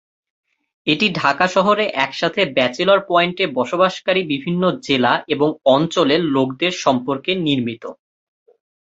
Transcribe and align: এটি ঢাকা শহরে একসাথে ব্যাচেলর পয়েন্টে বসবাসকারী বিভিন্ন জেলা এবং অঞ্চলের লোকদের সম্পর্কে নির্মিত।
এটি 0.87 1.07
ঢাকা 1.15 1.45
শহরে 1.47 1.85
একসাথে 2.05 2.41
ব্যাচেলর 2.55 2.99
পয়েন্টে 3.07 3.43
বসবাসকারী 3.57 4.21
বিভিন্ন 4.33 4.63
জেলা 4.87 5.13
এবং 5.33 5.49
অঞ্চলের 5.67 6.21
লোকদের 6.35 6.73
সম্পর্কে 6.83 7.31
নির্মিত। 7.45 7.83